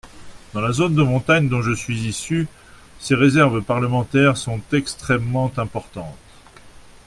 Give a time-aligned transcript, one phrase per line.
[0.55, 2.47] Dans la zone de montagne dont je suis issu,
[2.99, 6.17] ces réserves parlementaires sont extrêmement importantes.